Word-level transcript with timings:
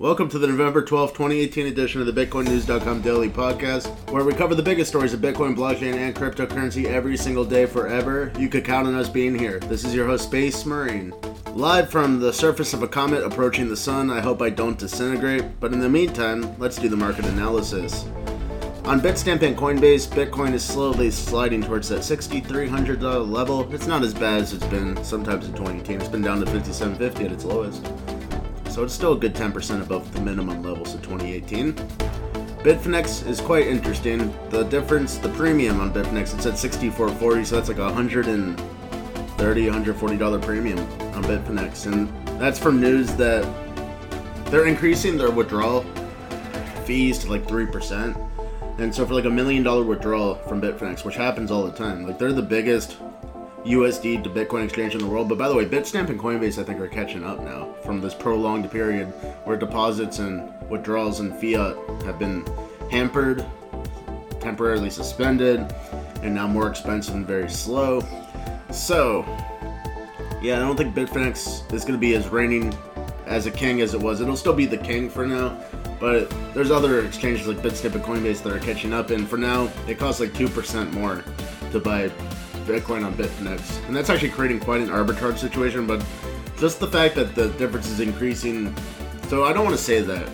Welcome 0.00 0.28
to 0.28 0.38
the 0.38 0.46
November 0.46 0.84
12, 0.84 1.10
2018 1.12 1.66
edition 1.66 2.00
of 2.00 2.06
the 2.06 2.12
BitcoinNews.com 2.12 3.02
Daily 3.02 3.28
Podcast, 3.28 3.88
where 4.12 4.22
we 4.22 4.32
cover 4.32 4.54
the 4.54 4.62
biggest 4.62 4.90
stories 4.90 5.12
of 5.12 5.18
Bitcoin, 5.18 5.56
blockchain, 5.56 5.94
and 5.94 6.14
cryptocurrency 6.14 6.84
every 6.84 7.16
single 7.16 7.44
day 7.44 7.66
forever. 7.66 8.30
You 8.38 8.48
could 8.48 8.64
count 8.64 8.86
on 8.86 8.94
us 8.94 9.08
being 9.08 9.36
here. 9.36 9.58
This 9.58 9.82
is 9.84 9.96
your 9.96 10.06
host, 10.06 10.26
Space 10.26 10.64
Marine. 10.64 11.12
Live 11.54 11.90
from 11.90 12.20
the 12.20 12.32
surface 12.32 12.74
of 12.74 12.84
a 12.84 12.86
comet 12.86 13.24
approaching 13.24 13.68
the 13.68 13.76
sun, 13.76 14.08
I 14.08 14.20
hope 14.20 14.40
I 14.40 14.50
don't 14.50 14.78
disintegrate, 14.78 15.58
but 15.58 15.72
in 15.72 15.80
the 15.80 15.88
meantime, 15.88 16.56
let's 16.60 16.76
do 16.76 16.88
the 16.88 16.96
market 16.96 17.24
analysis. 17.24 18.04
On 18.84 19.00
Bitstamp 19.00 19.42
and 19.42 19.56
Coinbase, 19.56 20.06
Bitcoin 20.06 20.54
is 20.54 20.62
slowly 20.62 21.10
sliding 21.10 21.60
towards 21.60 21.88
that 21.88 22.02
$6,300 22.02 23.28
level. 23.28 23.74
It's 23.74 23.88
not 23.88 24.04
as 24.04 24.14
bad 24.14 24.42
as 24.42 24.52
it's 24.52 24.64
been 24.66 25.02
sometimes 25.02 25.46
in 25.46 25.54
2018. 25.54 26.00
It's 26.00 26.08
been 26.08 26.22
down 26.22 26.38
to 26.38 26.46
5750 26.46 27.24
at 27.24 27.32
its 27.32 27.44
lowest 27.44 27.84
so 28.78 28.84
it's 28.84 28.94
still 28.94 29.14
a 29.14 29.18
good 29.18 29.34
10% 29.34 29.82
above 29.82 30.14
the 30.14 30.20
minimum 30.20 30.62
levels 30.62 30.94
of 30.94 31.02
2018. 31.02 31.72
Bitfinex 32.62 33.26
is 33.26 33.40
quite 33.40 33.66
interesting. 33.66 34.32
The 34.50 34.62
difference, 34.62 35.16
the 35.18 35.30
premium 35.30 35.80
on 35.80 35.92
Bitfinex, 35.92 36.32
it's 36.32 36.46
at 36.46 36.54
64.40, 36.54 37.44
so 37.44 37.56
that's 37.56 37.66
like 37.66 37.78
a 37.78 37.86
130, 37.86 39.66
140 39.66 40.16
dollar 40.16 40.38
premium 40.38 40.78
on 40.78 41.24
Bitfinex, 41.24 41.92
and 41.92 42.08
that's 42.40 42.60
from 42.60 42.80
news 42.80 43.12
that 43.16 43.42
they're 44.48 44.66
increasing 44.66 45.18
their 45.18 45.32
withdrawal 45.32 45.84
fees 46.84 47.18
to 47.18 47.30
like 47.30 47.48
three 47.48 47.66
percent. 47.66 48.16
And 48.78 48.94
so 48.94 49.04
for 49.04 49.14
like 49.14 49.24
a 49.24 49.30
million 49.30 49.64
dollar 49.64 49.82
withdrawal 49.82 50.36
from 50.36 50.62
Bitfinex, 50.62 51.04
which 51.04 51.16
happens 51.16 51.50
all 51.50 51.66
the 51.66 51.76
time, 51.76 52.06
like 52.06 52.16
they're 52.16 52.32
the 52.32 52.42
biggest 52.42 52.96
USD 53.68 54.24
to 54.24 54.30
Bitcoin 54.30 54.64
exchange 54.64 54.94
in 54.94 55.00
the 55.00 55.06
world. 55.06 55.28
But 55.28 55.38
by 55.38 55.48
the 55.48 55.54
way, 55.54 55.66
Bitstamp 55.66 56.08
and 56.08 56.18
Coinbase, 56.18 56.58
I 56.58 56.64
think, 56.64 56.80
are 56.80 56.88
catching 56.88 57.22
up 57.22 57.40
now 57.40 57.74
from 57.84 58.00
this 58.00 58.14
prolonged 58.14 58.70
period 58.70 59.08
where 59.44 59.56
deposits 59.56 60.18
and 60.18 60.52
withdrawals 60.70 61.20
in 61.20 61.32
fiat 61.38 61.76
have 62.04 62.18
been 62.18 62.46
hampered, 62.90 63.44
temporarily 64.40 64.90
suspended, 64.90 65.60
and 66.22 66.34
now 66.34 66.46
more 66.46 66.68
expensive 66.68 67.14
and 67.14 67.26
very 67.26 67.50
slow. 67.50 68.02
So, 68.70 69.24
yeah, 70.40 70.56
I 70.56 70.60
don't 70.60 70.76
think 70.76 70.94
Bitfinex 70.94 71.72
is 71.72 71.82
going 71.82 71.94
to 71.94 71.98
be 71.98 72.14
as 72.14 72.28
reigning 72.28 72.76
as 73.26 73.46
a 73.46 73.50
king 73.50 73.82
as 73.82 73.92
it 73.92 74.00
was. 74.00 74.20
It'll 74.20 74.36
still 74.36 74.54
be 74.54 74.66
the 74.66 74.78
king 74.78 75.10
for 75.10 75.26
now, 75.26 75.62
but 76.00 76.32
there's 76.54 76.70
other 76.70 77.04
exchanges 77.04 77.46
like 77.46 77.58
Bitstamp 77.58 77.94
and 77.94 78.04
Coinbase 78.04 78.42
that 78.42 78.52
are 78.52 78.60
catching 78.60 78.94
up, 78.94 79.10
and 79.10 79.28
for 79.28 79.36
now, 79.36 79.70
it 79.86 79.98
costs 79.98 80.20
like 80.20 80.32
2% 80.32 80.92
more 80.92 81.22
to 81.70 81.80
buy 81.80 82.10
Bitcoin 82.68 83.04
on 83.04 83.14
Bitfinex. 83.14 83.86
And 83.86 83.96
that's 83.96 84.10
actually 84.10 84.28
creating 84.30 84.60
quite 84.60 84.80
an 84.80 84.88
arbitrage 84.88 85.38
situation, 85.38 85.86
but 85.86 86.04
just 86.58 86.78
the 86.78 86.86
fact 86.86 87.14
that 87.14 87.34
the 87.34 87.48
difference 87.50 87.88
is 87.88 88.00
increasing. 88.00 88.74
So 89.28 89.44
I 89.44 89.52
don't 89.52 89.64
want 89.64 89.76
to 89.76 89.82
say 89.82 90.00
that. 90.02 90.28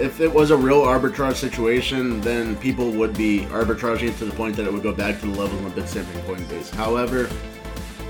If 0.00 0.20
it 0.20 0.32
was 0.32 0.50
a 0.50 0.56
real 0.56 0.82
arbitrage 0.82 1.36
situation, 1.36 2.20
then 2.22 2.56
people 2.56 2.90
would 2.92 3.14
be 3.14 3.40
arbitraging 3.50 4.16
to 4.18 4.24
the 4.24 4.32
point 4.32 4.56
that 4.56 4.66
it 4.66 4.72
would 4.72 4.82
go 4.82 4.92
back 4.92 5.20
to 5.20 5.26
the 5.26 5.38
level 5.38 5.64
of 5.66 5.74
Bitstamp 5.74 6.12
and 6.14 6.24
Coinbase. 6.24 6.70
However, 6.70 7.28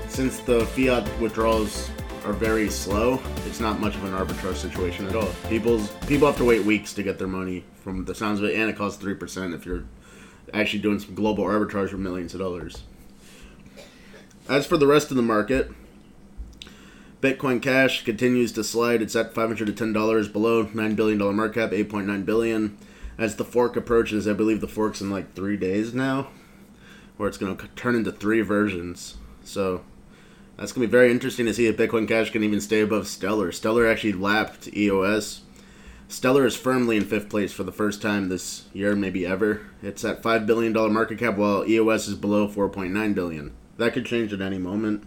since 0.07 0.39
the 0.39 0.65
fiat 0.67 1.07
withdrawals 1.19 1.89
are 2.25 2.33
very 2.33 2.69
slow, 2.69 3.21
it's 3.45 3.59
not 3.59 3.81
much 3.81 3.95
of 3.95 4.03
an 4.05 4.11
arbitrage 4.11 4.55
situation 4.55 5.05
at 5.07 5.15
all. 5.15 5.29
People's 5.49 5.91
people 6.07 6.25
have 6.25 6.37
to 6.37 6.45
wait 6.45 6.63
weeks 6.63 6.93
to 6.93 7.03
get 7.03 7.19
their 7.19 7.27
money 7.27 7.65
from 7.83 8.05
the 8.05 8.15
sounds 8.15 8.39
of 8.39 8.45
it, 8.45 8.55
and 8.55 8.69
it 8.69 8.77
costs 8.77 9.01
three 9.01 9.15
percent 9.15 9.53
if 9.53 9.65
you're 9.65 9.83
actually 10.53 10.79
doing 10.79 10.99
some 10.99 11.15
global 11.15 11.43
arbitrage 11.43 11.89
for 11.89 11.97
millions 11.97 12.33
of 12.33 12.39
dollars. 12.39 12.83
As 14.49 14.67
for 14.67 14.75
the 14.75 14.87
rest 14.87 15.09
of 15.09 15.15
the 15.15 15.23
market, 15.23 15.71
Bitcoin 17.21 17.61
Cash 17.61 18.03
continues 18.03 18.51
to 18.51 18.63
slide. 18.63 19.01
It's 19.01 19.15
at 19.15 19.33
$510 19.33 20.33
below 20.33 20.65
$9 20.65 20.95
billion 20.97 21.35
market 21.35 21.53
cap, 21.53 21.71
8.9 21.71 22.25
billion. 22.25 22.77
As 23.17 23.37
the 23.37 23.45
fork 23.45 23.77
approaches, 23.77 24.27
I 24.27 24.33
believe 24.33 24.59
the 24.59 24.67
fork's 24.67 24.99
in 24.99 25.09
like 25.09 25.33
three 25.33 25.55
days 25.55 25.93
now, 25.93 26.27
where 27.15 27.29
it's 27.29 27.37
going 27.37 27.55
to 27.55 27.67
turn 27.69 27.95
into 27.95 28.11
three 28.11 28.41
versions. 28.41 29.15
So 29.45 29.85
that's 30.57 30.73
going 30.73 30.85
to 30.85 30.89
be 30.89 30.97
very 30.97 31.09
interesting 31.09 31.45
to 31.45 31.53
see 31.53 31.67
if 31.67 31.77
Bitcoin 31.77 32.05
Cash 32.05 32.31
can 32.31 32.43
even 32.43 32.59
stay 32.59 32.81
above 32.81 33.07
Stellar. 33.07 33.53
Stellar 33.53 33.87
actually 33.87 34.13
lapped 34.13 34.67
EOS. 34.75 35.43
Stellar 36.09 36.45
is 36.45 36.57
firmly 36.57 36.97
in 36.97 37.05
fifth 37.05 37.29
place 37.29 37.53
for 37.53 37.63
the 37.63 37.71
first 37.71 38.01
time 38.01 38.27
this 38.27 38.65
year, 38.73 38.93
maybe 38.93 39.25
ever. 39.25 39.61
It's 39.81 40.03
at 40.03 40.21
$5 40.21 40.45
billion 40.45 40.73
market 40.91 41.17
cap, 41.19 41.37
while 41.37 41.65
EOS 41.65 42.09
is 42.09 42.15
below 42.15 42.49
$4.9 42.49 43.15
billion. 43.15 43.53
That 43.77 43.93
could 43.93 44.05
change 44.05 44.33
at 44.33 44.41
any 44.41 44.57
moment. 44.57 45.03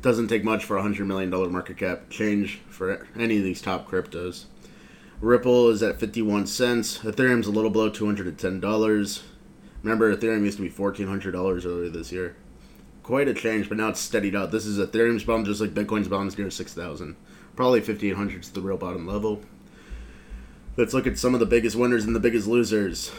Doesn't 0.00 0.28
take 0.28 0.44
much 0.44 0.64
for 0.64 0.76
a 0.76 0.82
hundred 0.82 1.06
million 1.06 1.30
dollar 1.30 1.48
market 1.48 1.76
cap 1.76 2.10
change 2.10 2.60
for 2.68 3.06
any 3.16 3.38
of 3.38 3.44
these 3.44 3.62
top 3.62 3.88
cryptos. 3.88 4.46
Ripple 5.20 5.68
is 5.68 5.82
at 5.84 6.00
51 6.00 6.48
cents. 6.48 6.98
Ethereum's 6.98 7.46
a 7.46 7.52
little 7.52 7.70
below 7.70 7.88
$210. 7.90 9.22
Remember, 9.84 10.16
Ethereum 10.16 10.44
used 10.44 10.56
to 10.56 10.62
be 10.64 10.70
$1,400 10.70 11.64
earlier 11.64 11.88
this 11.88 12.10
year. 12.10 12.34
Quite 13.04 13.28
a 13.28 13.34
change, 13.34 13.68
but 13.68 13.78
now 13.78 13.90
it's 13.90 14.00
steadied 14.00 14.34
out. 14.34 14.50
This 14.50 14.66
is 14.66 14.78
Ethereum's 14.78 15.22
bottom, 15.22 15.44
just 15.44 15.60
like 15.60 15.74
Bitcoin's 15.74 16.08
bottom 16.08 16.26
is 16.26 16.36
near 16.36 16.50
6,000. 16.50 17.14
Probably 17.54 17.80
1,500 17.80 18.40
is 18.40 18.50
the 18.50 18.60
real 18.60 18.76
bottom 18.76 19.06
level. 19.06 19.42
Let's 20.76 20.94
look 20.94 21.06
at 21.06 21.18
some 21.18 21.34
of 21.34 21.40
the 21.40 21.46
biggest 21.46 21.76
winners 21.76 22.04
and 22.04 22.16
the 22.16 22.20
biggest 22.20 22.48
losers. 22.48 23.12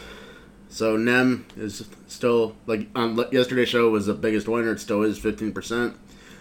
So 0.70 0.98
Nem 0.98 1.46
is 1.56 1.88
still 2.08 2.56
like 2.66 2.88
on 2.96 3.24
yesterday's 3.32 3.70
show 3.70 3.90
was 3.90 4.08
the 4.08 4.14
biggest 4.14 4.48
winner. 4.48 4.72
It 4.72 4.80
still 4.80 5.04
is 5.04 5.20
fifteen 5.20 5.52
percent. 5.52 5.96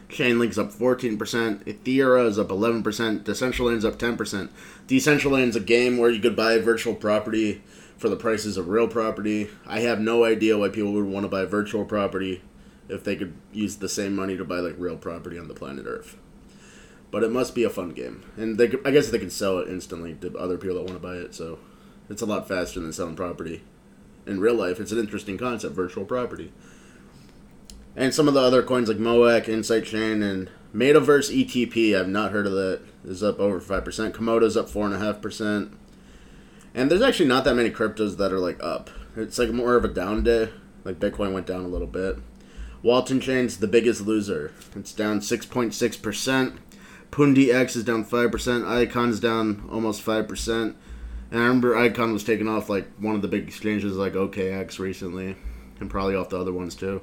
Chainlink's 0.08 0.58
up 0.58 0.72
fourteen 0.72 1.18
percent. 1.18 1.64
Ethereum 1.66 2.28
is 2.28 2.38
up 2.38 2.50
eleven 2.50 2.82
percent. 2.82 3.24
Decentraland's 3.24 3.84
up 3.84 3.98
ten 3.98 4.16
percent. 4.16 4.50
Decentraland's 4.86 5.56
a 5.56 5.60
game 5.60 5.98
where 5.98 6.10
you 6.10 6.20
could 6.20 6.36
buy 6.36 6.58
virtual 6.58 6.94
property 6.94 7.62
for 7.98 8.08
the 8.08 8.16
prices 8.16 8.56
of 8.56 8.68
real 8.68 8.88
property. 8.88 9.48
I 9.66 9.80
have 9.80 10.00
no 10.00 10.24
idea 10.24 10.58
why 10.58 10.70
people 10.70 10.92
would 10.92 11.04
want 11.04 11.24
to 11.24 11.28
buy 11.28 11.44
virtual 11.44 11.84
property 11.84 12.42
if 12.88 13.04
they 13.04 13.16
could 13.16 13.34
use 13.52 13.76
the 13.76 13.88
same 13.88 14.16
money 14.16 14.36
to 14.36 14.44
buy 14.44 14.60
like 14.60 14.74
real 14.76 14.96
property 14.96 15.38
on 15.38 15.48
the 15.48 15.54
planet 15.54 15.84
Earth. 15.86 16.16
But 17.10 17.22
it 17.22 17.30
must 17.30 17.54
be 17.54 17.64
a 17.64 17.70
fun 17.70 17.90
game, 17.90 18.24
and 18.36 18.58
they, 18.58 18.72
I 18.84 18.90
guess 18.90 19.10
they 19.10 19.18
can 19.18 19.30
sell 19.30 19.58
it 19.58 19.68
instantly 19.68 20.14
to 20.14 20.36
other 20.38 20.56
people 20.56 20.76
that 20.76 20.84
want 20.84 20.94
to 20.94 20.98
buy 20.98 21.16
it. 21.16 21.34
So 21.34 21.58
it's 22.08 22.22
a 22.22 22.26
lot 22.26 22.48
faster 22.48 22.80
than 22.80 22.92
selling 22.92 23.16
property 23.16 23.62
in 24.26 24.40
real 24.40 24.54
life. 24.54 24.80
It's 24.80 24.92
an 24.92 24.98
interesting 24.98 25.38
concept, 25.38 25.74
virtual 25.74 26.04
property. 26.04 26.52
And 27.94 28.14
some 28.14 28.28
of 28.28 28.34
the 28.34 28.40
other 28.40 28.62
coins 28.62 28.88
like 28.88 28.98
MOAC, 28.98 29.48
Insight 29.48 29.84
Chain, 29.84 30.22
and 30.22 30.50
Metaverse 30.74 31.30
ETP, 31.30 31.98
I've 31.98 32.08
not 32.08 32.32
heard 32.32 32.46
of 32.46 32.52
that, 32.52 32.80
is 33.04 33.22
up 33.22 33.38
over 33.38 33.60
5%. 33.60 34.12
Komodo's 34.12 34.56
up 34.56 34.68
4.5%. 34.68 35.72
And 36.74 36.90
there's 36.90 37.02
actually 37.02 37.28
not 37.28 37.44
that 37.44 37.54
many 37.54 37.70
cryptos 37.70 38.16
that 38.16 38.32
are 38.32 38.38
like 38.38 38.62
up. 38.62 38.88
It's 39.16 39.38
like 39.38 39.50
more 39.50 39.76
of 39.76 39.84
a 39.84 39.88
down 39.88 40.22
day. 40.22 40.48
Like 40.84 40.98
Bitcoin 40.98 41.32
went 41.32 41.46
down 41.46 41.64
a 41.64 41.68
little 41.68 41.86
bit. 41.86 42.16
Walton 42.82 43.20
Chain's 43.20 43.58
the 43.58 43.68
biggest 43.68 44.00
loser. 44.00 44.52
It's 44.74 44.92
down 44.92 45.20
6.6%. 45.20 46.56
Pundi 47.10 47.54
X 47.54 47.76
is 47.76 47.84
down 47.84 48.04
5%. 48.04 48.66
Icon's 48.66 49.20
down 49.20 49.68
almost 49.70 50.04
5%. 50.04 50.74
And 51.32 51.40
I 51.40 51.44
remember 51.46 51.74
Icon 51.74 52.12
was 52.12 52.24
taken 52.24 52.46
off 52.46 52.68
like 52.68 52.86
one 52.98 53.14
of 53.14 53.22
the 53.22 53.28
big 53.28 53.48
exchanges 53.48 53.96
like 53.96 54.12
OKX 54.12 54.78
recently, 54.78 55.34
and 55.80 55.88
probably 55.88 56.14
off 56.14 56.28
the 56.28 56.38
other 56.38 56.52
ones 56.52 56.74
too. 56.74 57.00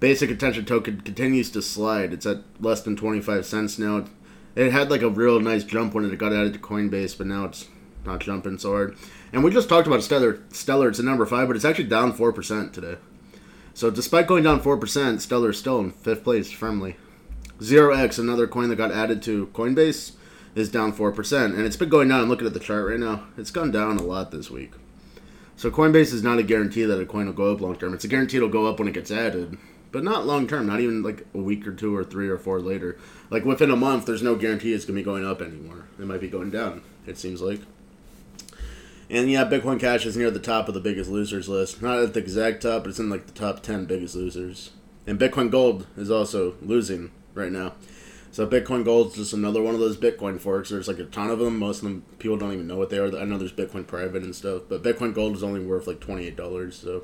Basic 0.00 0.30
attention 0.30 0.64
token 0.64 1.02
continues 1.02 1.50
to 1.50 1.60
slide. 1.60 2.14
It's 2.14 2.24
at 2.24 2.44
less 2.58 2.80
than 2.80 2.96
25 2.96 3.44
cents 3.44 3.78
now. 3.78 4.06
It 4.54 4.72
had 4.72 4.90
like 4.90 5.02
a 5.02 5.10
real 5.10 5.38
nice 5.38 5.64
jump 5.64 5.92
when 5.92 6.10
it 6.10 6.18
got 6.18 6.32
added 6.32 6.54
to 6.54 6.58
Coinbase, 6.58 7.18
but 7.18 7.26
now 7.26 7.44
it's 7.44 7.68
not 8.06 8.20
jumping 8.20 8.56
so 8.56 8.70
hard. 8.70 8.96
And 9.34 9.44
we 9.44 9.50
just 9.50 9.68
talked 9.68 9.86
about 9.86 10.02
Stellar. 10.02 10.42
Stellar, 10.50 10.88
it's 10.88 10.98
a 10.98 11.02
number 11.02 11.26
five, 11.26 11.46
but 11.46 11.54
it's 11.56 11.66
actually 11.66 11.88
down 11.88 12.14
4% 12.14 12.72
today. 12.72 12.96
So 13.74 13.90
despite 13.90 14.26
going 14.26 14.44
down 14.44 14.62
4%, 14.62 15.20
Stellar 15.20 15.50
is 15.50 15.58
still 15.58 15.78
in 15.80 15.90
fifth 15.90 16.24
place 16.24 16.50
firmly. 16.50 16.96
Zero 17.62 17.94
X, 17.94 18.16
another 18.16 18.46
coin 18.46 18.70
that 18.70 18.76
got 18.76 18.92
added 18.92 19.20
to 19.24 19.48
Coinbase, 19.48 20.12
is 20.58 20.70
down 20.70 20.92
4%. 20.92 21.44
And 21.44 21.60
it's 21.60 21.76
been 21.76 21.88
going 21.88 22.08
down. 22.08 22.22
I'm 22.22 22.28
looking 22.28 22.46
at 22.46 22.54
the 22.54 22.60
chart 22.60 22.88
right 22.88 22.98
now. 22.98 23.24
It's 23.36 23.50
gone 23.50 23.70
down 23.70 23.96
a 23.96 24.02
lot 24.02 24.30
this 24.30 24.50
week. 24.50 24.72
So 25.58 25.72
Coinbase 25.72 26.12
is 26.12 26.22
not 26.22 26.38
a 26.38 26.44
guarantee 26.44 26.84
that 26.84 27.00
a 27.00 27.04
coin 27.04 27.26
will 27.26 27.32
go 27.32 27.52
up 27.52 27.60
long 27.60 27.74
term. 27.76 27.92
It's 27.92 28.04
a 28.04 28.08
guarantee 28.08 28.36
it'll 28.36 28.48
go 28.48 28.66
up 28.66 28.78
when 28.78 28.86
it 28.86 28.94
gets 28.94 29.10
added, 29.10 29.58
but 29.90 30.04
not 30.04 30.24
long 30.24 30.46
term. 30.46 30.68
Not 30.68 30.78
even 30.78 31.02
like 31.02 31.26
a 31.34 31.38
week 31.38 31.66
or 31.66 31.72
two 31.72 31.96
or 31.96 32.04
three 32.04 32.28
or 32.28 32.38
four 32.38 32.60
later. 32.60 32.96
Like 33.28 33.44
within 33.44 33.72
a 33.72 33.76
month, 33.76 34.06
there's 34.06 34.22
no 34.22 34.36
guarantee 34.36 34.72
it's 34.72 34.84
gonna 34.84 35.00
be 35.00 35.02
going 35.02 35.26
up 35.26 35.42
anymore. 35.42 35.86
It 35.98 36.06
might 36.06 36.20
be 36.20 36.28
going 36.28 36.50
down. 36.50 36.82
It 37.08 37.18
seems 37.18 37.42
like. 37.42 37.60
And 39.10 39.28
yeah, 39.28 39.46
Bitcoin 39.46 39.80
Cash 39.80 40.06
is 40.06 40.16
near 40.16 40.30
the 40.30 40.38
top 40.38 40.68
of 40.68 40.74
the 40.74 40.80
biggest 40.80 41.10
losers 41.10 41.48
list. 41.48 41.82
Not 41.82 41.98
at 41.98 42.14
the 42.14 42.20
exact 42.20 42.62
top, 42.62 42.84
but 42.84 42.90
it's 42.90 43.00
in 43.00 43.10
like 43.10 43.26
the 43.26 43.32
top 43.32 43.60
ten 43.64 43.84
biggest 43.84 44.14
losers. 44.14 44.70
And 45.08 45.18
Bitcoin 45.18 45.50
Gold 45.50 45.88
is 45.96 46.08
also 46.10 46.54
losing 46.62 47.10
right 47.34 47.50
now. 47.50 47.72
So 48.30 48.46
Bitcoin 48.46 48.84
Gold 48.84 49.08
is 49.08 49.14
just 49.14 49.32
another 49.32 49.62
one 49.62 49.74
of 49.74 49.80
those 49.80 49.96
Bitcoin 49.96 50.38
forks. 50.38 50.68
There's 50.68 50.86
like 50.86 50.98
a 50.98 51.04
ton 51.04 51.30
of 51.30 51.38
them. 51.38 51.58
Most 51.58 51.78
of 51.78 51.84
them 51.84 52.04
people 52.18 52.36
don't 52.36 52.52
even 52.52 52.66
know 52.66 52.76
what 52.76 52.90
they 52.90 52.98
are. 52.98 53.16
I 53.16 53.24
know 53.24 53.38
there's 53.38 53.52
Bitcoin 53.52 53.86
Private 53.86 54.22
and 54.22 54.34
stuff, 54.34 54.62
but 54.68 54.82
Bitcoin 54.82 55.14
Gold 55.14 55.34
is 55.34 55.42
only 55.42 55.60
worth 55.60 55.86
like 55.86 56.00
twenty 56.00 56.26
eight 56.26 56.36
dollars. 56.36 56.76
So 56.76 57.02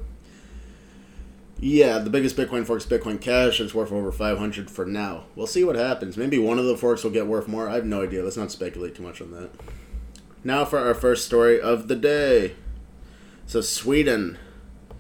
yeah, 1.59 1.99
the 1.99 2.11
biggest 2.11 2.37
Bitcoin 2.37 2.67
fork 2.67 2.81
is 2.81 2.87
Bitcoin 2.87 3.21
Cash. 3.21 3.61
It's 3.61 3.75
worth 3.75 3.91
over 3.91 4.13
five 4.13 4.39
hundred 4.39 4.71
for 4.71 4.85
now. 4.85 5.25
We'll 5.35 5.47
see 5.47 5.65
what 5.65 5.77
happens. 5.77 6.17
Maybe 6.17 6.39
one 6.39 6.59
of 6.59 6.67
the 6.67 6.77
forks 6.77 7.03
will 7.03 7.11
get 7.11 7.27
worth 7.27 7.49
more. 7.49 7.69
I 7.69 7.77
have 7.77 7.87
no 7.87 8.03
idea. 8.03 8.23
Let's 8.23 8.37
not 8.37 8.53
speculate 8.53 8.95
too 8.95 9.03
much 9.03 9.21
on 9.21 9.31
that. 9.33 9.51
Now 10.45 10.65
for 10.65 10.79
our 10.79 10.95
first 10.95 11.25
story 11.25 11.61
of 11.61 11.89
the 11.89 11.97
day. 11.97 12.55
So 13.47 13.61
Sweden, 13.61 14.39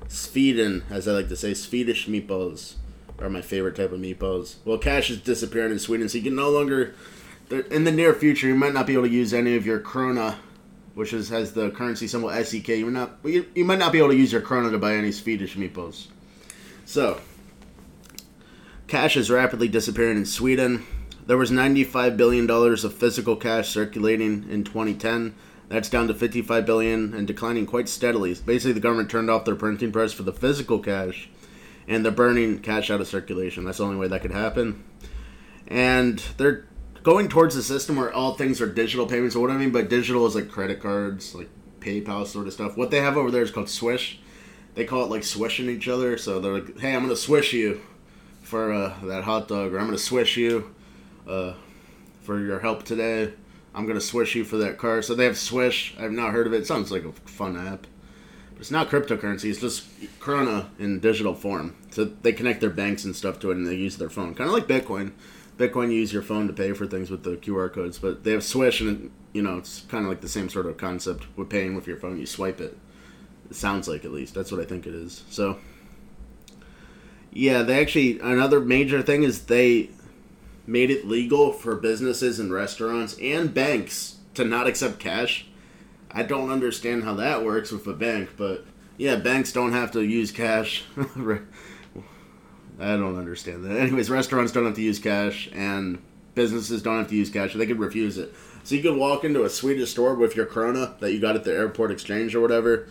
Sweden, 0.08 0.84
as 0.90 1.06
I 1.06 1.12
like 1.12 1.28
to 1.28 1.36
say, 1.36 1.54
Swedish 1.54 2.06
meatballs 2.08 2.74
are 3.20 3.28
my 3.28 3.40
favorite 3.40 3.76
type 3.76 3.92
of 3.92 4.00
meatballs. 4.00 4.56
Well, 4.64 4.78
cash 4.78 5.10
is 5.10 5.18
disappearing 5.18 5.72
in 5.72 5.78
Sweden, 5.78 6.08
so 6.08 6.18
you 6.18 6.24
can 6.24 6.34
no 6.34 6.50
longer. 6.50 6.94
In 7.70 7.84
the 7.84 7.92
near 7.92 8.14
future, 8.14 8.48
you 8.48 8.54
might 8.54 8.72
not 8.72 8.86
be 8.86 8.94
able 8.94 9.04
to 9.04 9.10
use 9.10 9.34
any 9.34 9.54
of 9.54 9.66
your 9.66 9.78
krona, 9.78 10.36
which 10.94 11.12
is 11.12 11.28
has 11.28 11.52
the 11.52 11.70
currency 11.70 12.06
symbol 12.06 12.30
SEK. 12.30 12.68
You 12.68 12.86
might 12.86 12.98
not. 12.98 13.18
You, 13.24 13.46
you 13.54 13.64
might 13.64 13.78
not 13.78 13.92
be 13.92 13.98
able 13.98 14.10
to 14.10 14.16
use 14.16 14.32
your 14.32 14.40
krona 14.40 14.70
to 14.70 14.78
buy 14.78 14.94
any 14.94 15.12
Swedish 15.12 15.56
meatballs. 15.56 16.06
So, 16.86 17.20
cash 18.88 19.16
is 19.16 19.30
rapidly 19.30 19.68
disappearing 19.68 20.16
in 20.16 20.26
Sweden. 20.26 20.84
There 21.26 21.38
was 21.38 21.50
$95 21.50 22.18
billion 22.18 22.50
of 22.50 22.94
physical 22.94 23.36
cash 23.36 23.70
circulating 23.70 24.46
in 24.50 24.62
2010. 24.62 25.34
That's 25.70 25.88
down 25.88 26.06
to 26.08 26.14
55 26.14 26.66
billion 26.66 27.14
and 27.14 27.26
declining 27.26 27.64
quite 27.64 27.88
steadily. 27.88 28.34
Basically, 28.34 28.72
the 28.72 28.80
government 28.80 29.10
turned 29.10 29.30
off 29.30 29.46
their 29.46 29.54
printing 29.54 29.90
press 29.90 30.12
for 30.12 30.22
the 30.22 30.32
physical 30.32 30.78
cash, 30.78 31.30
and 31.86 32.04
they're 32.04 32.12
burning 32.12 32.58
cash 32.60 32.90
out 32.90 33.00
of 33.00 33.08
circulation. 33.08 33.64
That's 33.64 33.78
the 33.78 33.84
only 33.84 33.96
way 33.96 34.08
that 34.08 34.22
could 34.22 34.32
happen. 34.32 34.84
And 35.68 36.18
they're 36.36 36.66
going 37.02 37.28
towards 37.28 37.56
a 37.56 37.62
system 37.62 37.96
where 37.96 38.12
all 38.12 38.34
things 38.34 38.60
are 38.60 38.66
digital 38.66 39.06
payments. 39.06 39.34
So 39.34 39.40
what 39.40 39.50
I 39.50 39.56
mean 39.56 39.70
by 39.70 39.82
digital 39.82 40.26
is 40.26 40.34
like 40.34 40.50
credit 40.50 40.80
cards, 40.80 41.34
like 41.34 41.48
PayPal 41.80 42.26
sort 42.26 42.46
of 42.46 42.52
stuff. 42.52 42.76
What 42.76 42.90
they 42.90 43.00
have 43.00 43.16
over 43.16 43.30
there 43.30 43.42
is 43.42 43.50
called 43.50 43.68
Swish. 43.68 44.20
They 44.74 44.84
call 44.84 45.04
it 45.04 45.10
like 45.10 45.22
swishing 45.22 45.68
each 45.68 45.86
other. 45.86 46.18
So 46.18 46.40
they're 46.40 46.54
like, 46.54 46.78
"Hey, 46.78 46.94
I'm 46.94 47.02
gonna 47.02 47.14
swish 47.14 47.52
you 47.52 47.80
for 48.42 48.72
uh, 48.72 48.94
that 49.04 49.24
hot 49.24 49.46
dog," 49.46 49.72
or 49.72 49.78
"I'm 49.78 49.86
gonna 49.86 49.98
swish 49.98 50.36
you 50.36 50.74
uh, 51.28 51.54
for 52.22 52.40
your 52.40 52.58
help 52.60 52.82
today. 52.82 53.32
I'm 53.74 53.86
gonna 53.86 54.00
swish 54.00 54.34
you 54.34 54.44
for 54.44 54.56
that 54.58 54.78
car. 54.78 55.02
So 55.02 55.14
they 55.14 55.24
have 55.24 55.36
Swish. 55.36 55.94
I've 55.98 56.12
not 56.12 56.32
heard 56.32 56.46
of 56.46 56.54
it. 56.54 56.62
it 56.62 56.66
sounds 56.66 56.90
like 56.90 57.04
a 57.04 57.12
fun 57.12 57.56
app. 57.56 57.86
It's 58.58 58.70
not 58.70 58.88
cryptocurrency. 58.88 59.50
It's 59.50 59.60
just 59.60 59.84
Krona 60.20 60.68
in 60.78 61.00
digital 61.00 61.34
form. 61.34 61.76
So 61.90 62.04
they 62.04 62.32
connect 62.32 62.60
their 62.60 62.70
banks 62.70 63.04
and 63.04 63.14
stuff 63.14 63.38
to 63.40 63.50
it, 63.50 63.56
and 63.56 63.66
they 63.66 63.74
use 63.74 63.96
their 63.96 64.10
phone, 64.10 64.34
kind 64.34 64.48
of 64.48 64.54
like 64.54 64.66
Bitcoin. 64.66 65.12
Bitcoin, 65.58 65.92
you 65.92 65.98
use 65.98 66.12
your 66.12 66.22
phone 66.22 66.46
to 66.46 66.52
pay 66.52 66.72
for 66.72 66.86
things 66.86 67.10
with 67.10 67.22
the 67.22 67.36
QR 67.36 67.72
codes, 67.72 67.98
but 67.98 68.24
they 68.24 68.32
have 68.32 68.42
Swish, 68.42 68.80
and 68.80 69.10
you 69.32 69.42
know 69.42 69.58
it's 69.58 69.82
kind 69.82 70.04
of 70.04 70.08
like 70.08 70.20
the 70.20 70.28
same 70.28 70.48
sort 70.48 70.66
of 70.66 70.76
concept 70.76 71.26
with 71.36 71.48
paying 71.48 71.74
with 71.74 71.86
your 71.86 71.96
phone. 71.96 72.18
You 72.18 72.26
swipe 72.26 72.60
it. 72.60 72.76
It 73.50 73.56
sounds 73.56 73.86
like 73.86 74.04
at 74.04 74.12
least 74.12 74.34
that's 74.34 74.50
what 74.50 74.60
I 74.60 74.64
think 74.64 74.86
it 74.86 74.94
is. 74.94 75.24
So 75.30 75.58
yeah, 77.32 77.62
they 77.62 77.80
actually 77.80 78.20
another 78.20 78.60
major 78.60 79.02
thing 79.02 79.22
is 79.22 79.46
they 79.46 79.90
made 80.66 80.90
it 80.90 81.06
legal 81.06 81.52
for 81.52 81.74
businesses 81.76 82.40
and 82.40 82.52
restaurants 82.52 83.18
and 83.20 83.52
banks 83.52 84.16
to 84.34 84.44
not 84.44 84.66
accept 84.66 84.98
cash. 84.98 85.46
I 86.14 86.22
don't 86.22 86.50
understand 86.50 87.02
how 87.02 87.14
that 87.14 87.44
works 87.44 87.72
with 87.72 87.86
a 87.88 87.92
bank, 87.92 88.30
but 88.36 88.64
yeah, 88.96 89.16
banks 89.16 89.52
don't 89.52 89.72
have 89.72 89.90
to 89.92 90.02
use 90.02 90.30
cash. 90.30 90.84
I 90.96 92.96
don't 92.96 93.18
understand 93.18 93.64
that. 93.64 93.76
Anyways, 93.76 94.08
restaurants 94.08 94.52
don't 94.52 94.64
have 94.64 94.76
to 94.76 94.82
use 94.82 95.00
cash, 95.00 95.50
and 95.52 96.00
businesses 96.34 96.82
don't 96.82 96.98
have 96.98 97.08
to 97.08 97.16
use 97.16 97.30
cash. 97.30 97.54
They 97.54 97.66
could 97.66 97.80
refuse 97.80 98.16
it. 98.16 98.32
So 98.62 98.76
you 98.76 98.82
could 98.82 98.96
walk 98.96 99.24
into 99.24 99.44
a 99.44 99.50
Swedish 99.50 99.90
store 99.90 100.14
with 100.14 100.36
your 100.36 100.46
Krona 100.46 100.98
that 101.00 101.12
you 101.12 101.20
got 101.20 101.36
at 101.36 101.44
the 101.44 101.52
airport 101.52 101.90
exchange 101.90 102.34
or 102.34 102.40
whatever, 102.40 102.88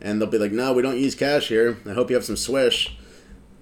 and 0.00 0.20
they'll 0.20 0.30
be 0.30 0.38
like, 0.38 0.52
"No, 0.52 0.72
we 0.72 0.82
don't 0.82 0.98
use 0.98 1.14
cash 1.14 1.48
here. 1.48 1.76
I 1.84 1.92
hope 1.92 2.08
you 2.08 2.16
have 2.16 2.24
some 2.24 2.36
Swish." 2.36 2.96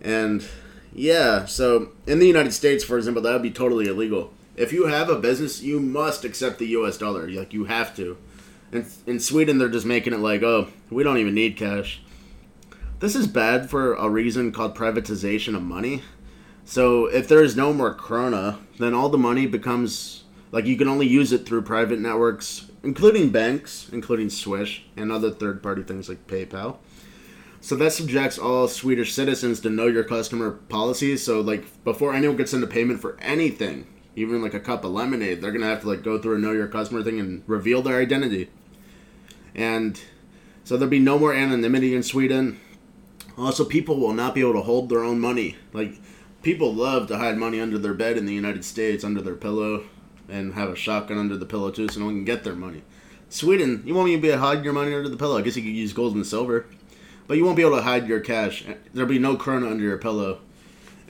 And 0.00 0.44
yeah, 0.92 1.46
so 1.46 1.90
in 2.06 2.18
the 2.18 2.26
United 2.26 2.52
States, 2.52 2.84
for 2.84 2.96
example, 2.96 3.22
that 3.22 3.32
would 3.32 3.42
be 3.42 3.50
totally 3.50 3.86
illegal. 3.86 4.32
If 4.56 4.72
you 4.72 4.86
have 4.86 5.08
a 5.08 5.18
business, 5.18 5.62
you 5.62 5.80
must 5.80 6.24
accept 6.24 6.58
the 6.58 6.66
U.S. 6.68 6.98
dollar. 6.98 7.28
Like 7.28 7.52
you 7.52 7.64
have 7.64 7.94
to. 7.96 8.16
And 8.72 8.86
in 9.06 9.20
Sweden, 9.20 9.58
they're 9.58 9.68
just 9.68 9.86
making 9.86 10.12
it 10.12 10.20
like, 10.20 10.42
oh, 10.42 10.68
we 10.90 11.02
don't 11.02 11.18
even 11.18 11.34
need 11.34 11.56
cash. 11.56 12.02
This 13.00 13.14
is 13.14 13.26
bad 13.26 13.70
for 13.70 13.94
a 13.94 14.08
reason 14.08 14.52
called 14.52 14.76
privatization 14.76 15.54
of 15.54 15.62
money. 15.62 16.02
So 16.64 17.06
if 17.06 17.28
there 17.28 17.42
is 17.42 17.56
no 17.56 17.72
more 17.72 17.94
krona, 17.94 18.58
then 18.78 18.92
all 18.92 19.08
the 19.08 19.16
money 19.16 19.46
becomes 19.46 20.24
like 20.50 20.66
you 20.66 20.76
can 20.76 20.88
only 20.88 21.06
use 21.06 21.32
it 21.32 21.46
through 21.46 21.62
private 21.62 21.98
networks, 21.98 22.70
including 22.82 23.30
banks, 23.30 23.88
including 23.92 24.30
Swish 24.30 24.84
and 24.96 25.12
other 25.12 25.30
third-party 25.30 25.82
things 25.82 26.08
like 26.08 26.26
PayPal. 26.26 26.78
So 27.60 27.74
that 27.76 27.92
subjects 27.92 28.38
all 28.38 28.68
Swedish 28.68 29.12
citizens 29.12 29.60
to 29.60 29.70
know 29.70 29.86
your 29.86 30.04
customer 30.04 30.50
policies. 30.50 31.22
So 31.22 31.40
like 31.40 31.84
before 31.84 32.14
anyone 32.14 32.36
gets 32.36 32.52
into 32.52 32.66
payment 32.66 33.00
for 33.00 33.16
anything, 33.20 33.86
even 34.16 34.42
like 34.42 34.54
a 34.54 34.60
cup 34.60 34.84
of 34.84 34.90
lemonade, 34.90 35.40
they're 35.40 35.52
gonna 35.52 35.66
have 35.66 35.82
to 35.82 35.88
like 35.88 36.02
go 36.02 36.18
through 36.18 36.36
a 36.36 36.38
know 36.38 36.52
your 36.52 36.68
customer 36.68 37.02
thing 37.02 37.20
and 37.20 37.42
reveal 37.46 37.82
their 37.82 38.00
identity. 38.00 38.50
And 39.58 40.00
so 40.64 40.76
there'll 40.76 40.90
be 40.90 40.98
no 40.98 41.18
more 41.18 41.34
anonymity 41.34 41.94
in 41.94 42.02
Sweden. 42.02 42.60
Also, 43.36 43.64
people 43.64 43.98
will 43.98 44.14
not 44.14 44.34
be 44.34 44.40
able 44.40 44.54
to 44.54 44.62
hold 44.62 44.88
their 44.88 45.04
own 45.04 45.20
money. 45.20 45.56
Like 45.72 45.94
people 46.42 46.72
love 46.72 47.08
to 47.08 47.18
hide 47.18 47.36
money 47.36 47.60
under 47.60 47.78
their 47.78 47.94
bed 47.94 48.16
in 48.16 48.24
the 48.24 48.34
United 48.34 48.64
States, 48.64 49.04
under 49.04 49.20
their 49.20 49.34
pillow, 49.34 49.84
and 50.28 50.54
have 50.54 50.70
a 50.70 50.76
shotgun 50.76 51.18
under 51.18 51.36
the 51.36 51.46
pillow 51.46 51.70
too, 51.70 51.88
so 51.88 52.00
no 52.00 52.06
one 52.06 52.16
can 52.16 52.24
get 52.24 52.44
their 52.44 52.54
money. 52.54 52.82
Sweden, 53.28 53.82
you 53.84 53.94
won't 53.94 54.08
even 54.08 54.22
be 54.22 54.28
able 54.28 54.38
to 54.38 54.46
hide 54.46 54.64
your 54.64 54.72
money 54.72 54.94
under 54.94 55.08
the 55.08 55.16
pillow. 55.16 55.36
I 55.36 55.42
guess 55.42 55.56
you 55.56 55.62
could 55.62 55.72
use 55.72 55.92
gold 55.92 56.14
and 56.14 56.26
silver 56.26 56.64
but 57.28 57.36
you 57.36 57.44
won't 57.44 57.56
be 57.56 57.62
able 57.62 57.76
to 57.76 57.82
hide 57.82 58.08
your 58.08 58.20
cash. 58.20 58.64
There'll 58.92 59.08
be 59.08 59.18
no 59.18 59.36
krona 59.36 59.70
under 59.70 59.84
your 59.84 59.98
pillow. 59.98 60.40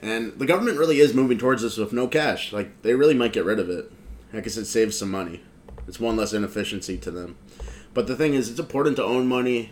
And 0.01 0.37
the 0.37 0.45
government 0.45 0.77
really 0.77 0.99
is 0.99 1.13
moving 1.13 1.37
towards 1.37 1.61
this 1.61 1.77
with 1.77 1.93
no 1.93 2.07
cash. 2.07 2.53
Like 2.53 2.81
they 2.83 2.93
really 2.93 3.13
might 3.13 3.33
get 3.33 3.45
rid 3.45 3.57
of 3.57 3.69
it. 3.69 3.91
I 4.33 4.41
guess 4.41 4.57
it 4.57 4.65
saves 4.65 4.97
some 4.97 5.09
money. 5.09 5.41
It's 5.87 5.99
one 5.99 6.17
less 6.17 6.33
inefficiency 6.33 6.97
to 6.99 7.09
them. 7.09 7.37
But 7.93 8.07
the 8.07 8.15
thing 8.15 8.33
is, 8.33 8.49
it's 8.49 8.59
important 8.59 8.95
to 8.97 9.03
own 9.03 9.27
money, 9.27 9.71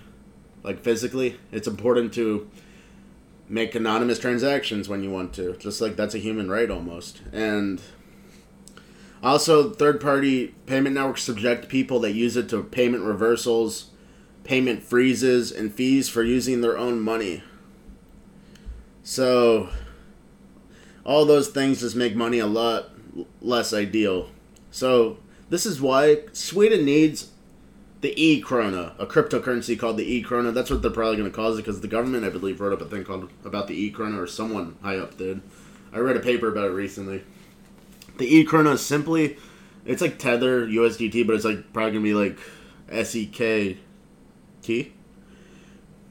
like 0.63 0.81
physically. 0.81 1.37
It's 1.51 1.67
important 1.67 2.13
to 2.15 2.49
make 3.47 3.75
anonymous 3.75 4.19
transactions 4.19 4.89
when 4.89 5.03
you 5.03 5.11
want 5.11 5.33
to. 5.35 5.55
Just 5.57 5.81
like 5.81 5.95
that's 5.95 6.15
a 6.15 6.19
human 6.19 6.49
right 6.49 6.69
almost. 6.69 7.21
And 7.31 7.81
also, 9.23 9.71
third 9.71 10.01
party 10.01 10.55
payment 10.65 10.95
networks 10.95 11.23
subject 11.23 11.69
people 11.69 11.99
that 12.01 12.13
use 12.13 12.35
it 12.35 12.49
to 12.49 12.63
payment 12.63 13.03
reversals 13.03 13.91
payment 14.47 14.81
freezes, 14.81 15.51
and 15.51 15.73
fees 15.73 16.07
for 16.07 16.23
using 16.23 16.61
their 16.61 16.77
own 16.77 17.01
money. 17.01 17.43
So, 19.03 19.69
all 21.05 21.25
those 21.25 21.49
things 21.49 21.81
just 21.81 21.97
make 21.97 22.15
money 22.15 22.39
a 22.39 22.47
lot 22.47 22.89
less 23.41 23.73
ideal. 23.73 24.29
So, 24.71 25.17
this 25.49 25.65
is 25.65 25.81
why 25.81 26.21
Sweden 26.31 26.85
needs 26.85 27.31
the 28.01 28.13
e 28.21 28.41
krona, 28.41 28.93
a 28.99 29.05
cryptocurrency 29.05 29.77
called 29.77 29.97
the 29.97 30.11
e 30.11 30.23
krona. 30.23 30.53
That's 30.53 30.69
what 30.69 30.81
they're 30.81 30.91
probably 30.91 31.17
going 31.17 31.29
to 31.29 31.35
call 31.35 31.53
it 31.53 31.57
because 31.57 31.81
the 31.81 31.87
government, 31.87 32.25
I 32.25 32.29
believe, 32.29 32.61
wrote 32.61 32.73
up 32.73 32.81
a 32.81 32.85
thing 32.85 33.03
called 33.03 33.29
about 33.43 33.67
the 33.67 33.73
e 33.73 33.91
krona, 33.91 34.17
or 34.17 34.27
someone 34.27 34.77
high 34.81 34.97
up 34.97 35.17
did. 35.17 35.41
I 35.93 35.99
read 35.99 36.17
a 36.17 36.21
paper 36.21 36.47
about 36.47 36.65
it 36.65 36.73
recently. 36.73 37.23
The 38.17 38.33
e 38.33 38.45
krona 38.45 38.73
is 38.73 38.85
simply, 38.85 39.37
it's 39.85 40.01
like 40.01 40.19
Tether 40.19 40.67
USDT, 40.67 41.25
but 41.25 41.35
it's 41.35 41.45
like 41.45 41.73
probably 41.73 41.91
going 41.93 42.03
to 42.03 42.09
be 42.09 42.13
like 42.13 42.39
SEK 43.05 43.77
Key? 44.61 44.91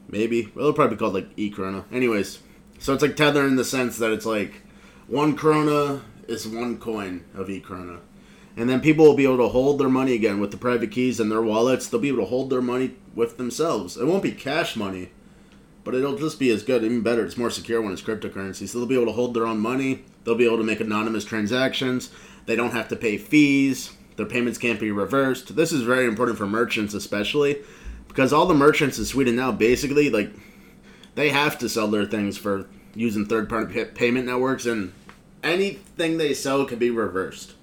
Maybe. 0.09 0.51
Well, 0.55 0.65
it'll 0.65 0.73
probably 0.73 0.95
be 0.95 0.99
called 0.99 1.13
like 1.13 1.29
e 1.37 1.51
Krona. 1.51 1.83
Anyways, 1.91 2.39
so 2.79 2.93
it's 2.93 3.01
like 3.01 3.15
Tether 3.15 3.45
in 3.45 3.55
the 3.55 3.65
sense 3.65 3.97
that 3.97 4.11
it's 4.11 4.25
like 4.25 4.63
one 5.07 5.37
Krona 5.37 6.01
is 6.27 6.47
one 6.47 6.79
coin 6.79 7.25
of 7.35 7.49
e 7.49 7.61
Krona. 7.61 7.99
And 8.57 8.67
then 8.67 8.81
people 8.81 9.05
will 9.05 9.15
be 9.15 9.23
able 9.23 9.37
to 9.37 9.49
hold 9.49 9.79
their 9.79 9.87
money 9.87 10.13
again 10.13 10.39
with 10.39 10.49
the 10.49 10.57
private 10.57 10.91
keys 10.91 11.19
and 11.19 11.31
their 11.31 11.43
wallets. 11.43 11.87
They'll 11.87 12.01
be 12.01 12.07
able 12.07 12.23
to 12.23 12.25
hold 12.25 12.49
their 12.49 12.61
money 12.61 12.95
with 13.13 13.37
themselves. 13.37 13.97
It 13.97 14.07
won't 14.07 14.23
be 14.23 14.31
cash 14.31 14.75
money, 14.75 15.11
but 15.83 15.93
it'll 15.93 16.17
just 16.17 16.39
be 16.39 16.49
as 16.49 16.63
good, 16.63 16.83
even 16.83 17.01
better. 17.01 17.23
It's 17.23 17.37
more 17.37 17.51
secure 17.51 17.83
when 17.83 17.93
it's 17.93 18.01
cryptocurrency. 18.01 18.67
So 18.67 18.79
they'll 18.79 18.87
be 18.87 18.95
able 18.95 19.05
to 19.05 19.11
hold 19.11 19.35
their 19.35 19.45
own 19.45 19.59
money. 19.59 20.05
They'll 20.23 20.33
be 20.33 20.47
able 20.47 20.57
to 20.57 20.63
make 20.63 20.79
anonymous 20.79 21.23
transactions. 21.23 22.09
They 22.47 22.55
don't 22.55 22.73
have 22.73 22.87
to 22.87 22.95
pay 22.95 23.17
fees. 23.17 23.91
Their 24.15 24.25
payments 24.25 24.57
can't 24.57 24.79
be 24.79 24.91
reversed. 24.91 25.55
This 25.55 25.71
is 25.71 25.83
very 25.83 26.07
important 26.07 26.39
for 26.39 26.47
merchants, 26.47 26.95
especially 26.95 27.61
because 28.07 28.33
all 28.33 28.47
the 28.47 28.55
merchants 28.55 28.97
in 28.97 29.05
Sweden 29.05 29.35
now 29.35 29.51
basically 29.51 30.09
like 30.09 30.31
they 31.13 31.29
have 31.29 31.59
to 31.59 31.69
sell 31.69 31.87
their 31.87 32.05
things 32.05 32.39
for 32.39 32.67
using 32.95 33.27
third 33.27 33.47
party 33.47 33.85
payment 33.85 34.25
networks 34.25 34.65
and 34.65 34.91
anything 35.43 36.17
they 36.17 36.33
sell 36.33 36.65
can 36.65 36.79
be 36.79 36.89
reversed. 36.89 37.53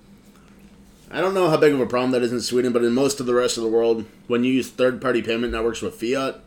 I 1.15 1.21
don't 1.21 1.33
know 1.33 1.49
how 1.49 1.57
big 1.57 1.73
of 1.73 1.79
a 1.79 1.87
problem 1.87 2.11
that 2.11 2.25
is 2.25 2.33
in 2.33 2.41
Sweden, 2.41 2.73
but 2.73 2.83
in 2.83 2.93
most 2.93 3.21
of 3.21 3.27
the 3.27 3.37
rest 3.37 3.57
of 3.57 3.63
the 3.63 3.69
world, 3.69 4.05
when 4.27 4.43
you 4.43 4.53
use 4.53 4.69
third 4.69 5.01
party 5.01 5.23
payment 5.23 5.53
networks 5.53 5.81
with 5.81 5.95
fiat, 5.95 6.41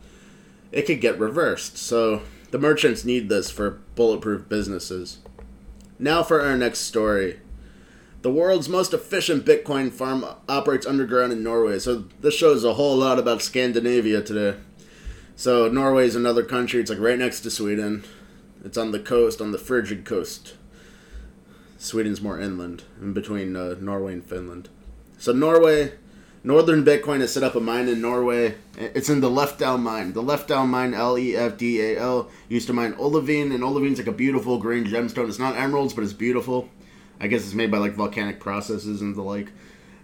it 0.72 0.82
could 0.82 1.00
get 1.00 1.18
reversed. 1.18 1.78
So 1.78 2.20
the 2.50 2.58
merchants 2.58 3.02
need 3.02 3.30
this 3.30 3.50
for 3.50 3.80
bulletproof 3.94 4.46
businesses. 4.46 5.20
Now 5.98 6.22
for 6.22 6.42
our 6.42 6.54
next 6.54 6.80
story. 6.80 7.40
The 8.20 8.30
world's 8.30 8.68
most 8.68 8.92
efficient 8.92 9.46
Bitcoin 9.46 9.90
farm 9.90 10.26
operates 10.50 10.86
underground 10.86 11.32
in 11.32 11.42
Norway. 11.42 11.78
So 11.78 12.04
this 12.20 12.34
shows 12.34 12.62
a 12.62 12.74
whole 12.74 12.98
lot 12.98 13.18
about 13.18 13.40
Scandinavia 13.40 14.20
today. 14.20 14.58
So 15.34 15.68
Norway 15.68 16.04
is 16.04 16.14
another 16.14 16.44
country. 16.44 16.80
It's 16.80 16.90
like 16.90 17.00
right 17.00 17.18
next 17.18 17.40
to 17.40 17.50
Sweden. 17.50 18.04
It's 18.62 18.76
on 18.76 18.90
the 18.90 19.00
coast, 19.00 19.40
on 19.40 19.50
the 19.50 19.56
frigid 19.56 20.04
coast. 20.04 20.56
Sweden's 21.78 22.20
more 22.20 22.40
inland, 22.40 22.82
in 23.00 23.12
between 23.12 23.56
uh, 23.56 23.76
Norway 23.80 24.12
and 24.12 24.24
Finland. 24.24 24.68
So 25.16 25.32
Norway, 25.32 25.92
Northern 26.44 26.84
Bitcoin 26.84 27.20
has 27.20 27.32
set 27.32 27.42
up 27.42 27.54
a 27.54 27.60
mine 27.60 27.88
in 27.88 28.00
Norway. 28.00 28.56
It's 28.76 29.08
in 29.08 29.20
the 29.20 29.30
Lefdal 29.30 29.80
mine. 29.80 30.12
The 30.12 30.22
Lefdal 30.22 30.68
mine, 30.68 30.92
L 30.92 31.16
E 31.16 31.36
F 31.36 31.56
D 31.56 31.80
A 31.80 31.98
L, 31.98 32.30
used 32.48 32.66
to 32.66 32.72
mine 32.72 32.94
olivine, 32.98 33.52
and 33.52 33.62
olivine's 33.62 33.98
like 33.98 34.06
a 34.08 34.12
beautiful 34.12 34.58
green 34.58 34.84
gemstone. 34.84 35.28
It's 35.28 35.38
not 35.38 35.56
emeralds, 35.56 35.94
but 35.94 36.04
it's 36.04 36.12
beautiful. 36.12 36.68
I 37.20 37.26
guess 37.26 37.44
it's 37.44 37.54
made 37.54 37.70
by 37.70 37.78
like 37.78 37.94
volcanic 37.94 38.40
processes 38.40 39.00
and 39.00 39.14
the 39.14 39.22
like. 39.22 39.52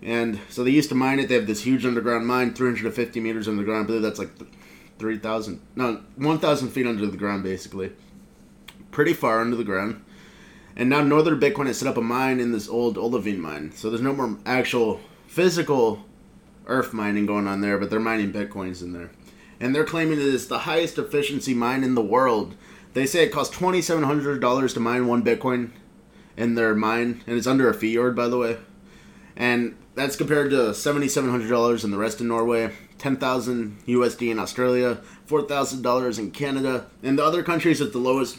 And 0.02 0.40
so 0.50 0.62
they 0.62 0.70
used 0.70 0.90
to 0.90 0.94
mine 0.94 1.18
it. 1.18 1.28
They 1.28 1.34
have 1.34 1.46
this 1.46 1.62
huge 1.62 1.86
underground 1.86 2.26
mine, 2.26 2.54
350 2.54 3.20
meters 3.20 3.48
underground. 3.48 3.84
I 3.84 3.86
believe 3.86 4.02
that's 4.02 4.18
like 4.18 4.30
3,000, 4.98 5.60
no, 5.76 6.02
1,000 6.16 6.68
feet 6.68 6.86
under 6.86 7.06
the 7.06 7.16
ground, 7.16 7.42
basically. 7.42 7.92
Pretty 8.90 9.14
far 9.14 9.40
under 9.40 9.56
the 9.56 9.64
ground. 9.64 10.03
And 10.76 10.90
now 10.90 11.02
Northern 11.02 11.38
Bitcoin 11.38 11.66
has 11.66 11.78
set 11.78 11.88
up 11.88 11.96
a 11.96 12.02
mine 12.02 12.40
in 12.40 12.52
this 12.52 12.68
old 12.68 12.98
olivine 12.98 13.40
mine. 13.40 13.72
So 13.74 13.90
there's 13.90 14.02
no 14.02 14.12
more 14.12 14.38
actual 14.44 15.00
physical 15.26 16.04
earth 16.66 16.92
mining 16.92 17.26
going 17.26 17.46
on 17.46 17.60
there, 17.60 17.78
but 17.78 17.90
they're 17.90 18.00
mining 18.00 18.32
bitcoins 18.32 18.82
in 18.82 18.92
there. 18.92 19.10
And 19.60 19.74
they're 19.74 19.84
claiming 19.84 20.18
it 20.18 20.26
is 20.26 20.48
the 20.48 20.60
highest 20.60 20.98
efficiency 20.98 21.54
mine 21.54 21.84
in 21.84 21.94
the 21.94 22.02
world. 22.02 22.56
They 22.94 23.06
say 23.06 23.24
it 23.24 23.32
costs 23.32 23.56
$2,700 23.56 24.74
to 24.74 24.80
mine 24.80 25.06
one 25.06 25.22
bitcoin 25.22 25.70
in 26.36 26.54
their 26.54 26.74
mine, 26.74 27.22
and 27.26 27.36
it's 27.36 27.46
under 27.46 27.68
a 27.68 27.74
fjord, 27.74 28.16
by 28.16 28.28
the 28.28 28.38
way. 28.38 28.56
And 29.36 29.76
that's 29.94 30.16
compared 30.16 30.50
to 30.50 30.56
$7,700 30.70 31.84
in 31.84 31.90
the 31.90 31.98
rest 31.98 32.20
of 32.20 32.26
Norway, 32.26 32.72
10,000 32.98 33.78
USD 33.86 34.30
in 34.30 34.38
Australia, 34.38 34.98
$4,000 35.28 36.18
in 36.18 36.30
Canada, 36.30 36.86
and 37.02 37.18
the 37.18 37.24
other 37.24 37.42
countries 37.42 37.80
with 37.80 37.92
the 37.92 37.98
lowest, 37.98 38.38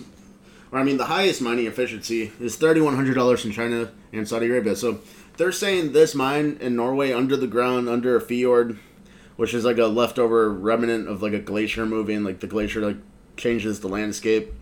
or 0.72 0.79
I 0.79 0.84
mean 0.84 0.98
the 0.98 1.05
highest 1.05 1.41
mining 1.41 1.67
efficiency 1.67 2.31
is 2.39 2.57
$3,100 2.57 3.45
in 3.45 3.51
China 3.51 3.91
and 4.12 4.27
Saudi 4.27 4.48
Arabia. 4.48 4.75
So 4.75 5.00
they're 5.38 5.51
saying 5.51 5.91
this 5.91 6.15
mine 6.15 6.57
in 6.62 6.75
Norway 6.75 7.12
under 7.12 7.36
the 7.36 7.48
ground, 7.48 7.89
under 7.89 8.15
a 8.15 8.22
fjord, 8.22 8.79
which 9.36 9.53
is 9.53 9.65
like 9.65 9.77
a 9.77 9.86
leftover 9.86 10.51
remnant 10.51 11.07
of 11.07 11.22
like 11.22 11.34
a 11.34 11.39
glacier 11.39 11.86
moving, 11.86 12.24
like 12.24 12.39
the 12.39 12.48
glacier 12.48 12.81
like 12.81 12.98
changes 13.38 13.79
the 13.79 13.88
landscape. 13.88 14.53